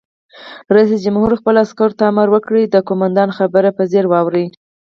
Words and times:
رئیس 0.75 1.01
جمهور 1.05 1.31
خپلو 1.39 1.57
عسکرو 1.65 1.97
ته 1.99 2.03
امر 2.11 2.27
وکړ؛ 2.31 2.55
د 2.69 2.75
قومندان 2.87 3.29
خبره 3.37 3.69
په 3.77 3.83
ځیر 3.91 4.05
واورئ! 4.11 4.45